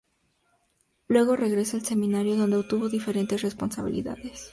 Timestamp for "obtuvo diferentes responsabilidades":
2.57-4.49